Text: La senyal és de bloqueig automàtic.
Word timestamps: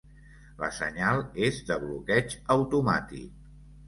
La 0.61 0.69
senyal 0.77 1.19
és 1.47 1.59
de 1.67 1.77
bloqueig 1.83 2.33
automàtic. 2.57 3.37